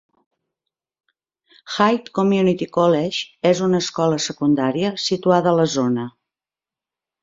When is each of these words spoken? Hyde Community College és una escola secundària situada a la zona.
Hyde 1.75 2.09
Community 2.21 2.67
College 2.79 3.53
és 3.53 3.63
una 3.69 3.85
escola 3.89 4.21
secundària 4.31 4.97
situada 5.09 5.57
a 5.57 5.59
la 5.63 5.73
zona. 5.81 6.13